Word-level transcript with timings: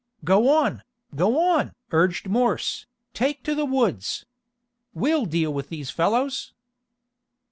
"Go 0.25 0.49
on! 0.49 0.81
Go 1.15 1.39
on!" 1.39 1.75
urged 1.91 2.27
Morse. 2.27 2.87
"Take 3.13 3.43
to 3.43 3.53
the 3.53 3.65
woods! 3.65 4.25
We'll 4.95 5.27
deal 5.27 5.53
with 5.53 5.69
these 5.69 5.91
fellows!" 5.91 6.53